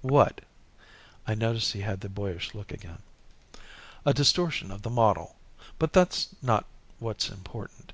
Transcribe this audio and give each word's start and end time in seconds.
"What?" 0.00 0.40
I 1.26 1.34
noticed 1.34 1.74
he 1.74 1.82
had 1.82 2.00
the 2.00 2.08
boyish 2.08 2.54
look 2.54 2.72
again. 2.72 3.00
"A 4.06 4.14
distortion 4.14 4.70
of 4.70 4.80
the 4.80 4.88
model. 4.88 5.36
But 5.78 5.92
that's 5.92 6.34
not 6.42 6.64
what's 7.00 7.28
important. 7.28 7.92